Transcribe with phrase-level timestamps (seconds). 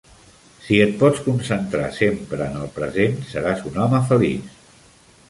[0.67, 4.57] Si et pots concentrar sempre en el present, seràs un home feliç.